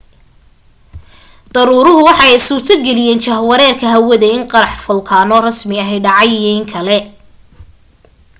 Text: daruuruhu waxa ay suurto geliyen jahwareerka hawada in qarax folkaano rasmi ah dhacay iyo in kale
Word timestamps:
daruuruhu 1.53 2.01
waxa 2.07 2.23
ay 2.29 2.37
suurto 2.47 2.73
geliyen 2.85 3.23
jahwareerka 3.25 3.85
hawada 3.93 4.27
in 4.35 4.43
qarax 4.51 4.73
folkaano 4.85 5.35
rasmi 5.47 5.75
ah 5.83 5.91
dhacay 6.05 6.31
iyo 6.37 6.49
in 6.57 6.65
kale 6.73 6.97